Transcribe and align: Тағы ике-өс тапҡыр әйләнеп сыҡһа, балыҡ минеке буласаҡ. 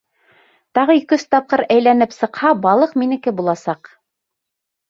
Тағы 0.77 0.95
ике-өс 0.99 1.25
тапҡыр 1.35 1.63
әйләнеп 1.75 2.15
сыҡһа, 2.17 2.55
балыҡ 2.65 2.97
минеке 3.03 3.35
буласаҡ. 3.43 3.93